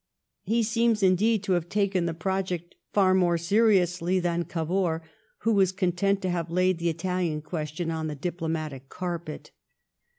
He 0.41 0.63
seems, 0.63 1.03
indeed, 1.03 1.43
to 1.43 1.51
have 1.51 1.69
taken 1.69 2.07
the 2.07 2.15
project 2.15 2.73
far 2.91 3.13
more 3.13 3.37
seriously 3.37 4.19
than 4.19 4.45
Oavour, 4.45 5.01
who 5.41 5.53
was 5.53 5.71
content 5.71 6.23
to 6.23 6.29
have 6.31 6.49
laid 6.49 6.79
the 6.79 6.89
Italian 6.89 7.43
question 7.43 7.91
on 7.91 8.07
the 8.07 8.15
diplomatic 8.15 8.89
carpet. 8.89 9.51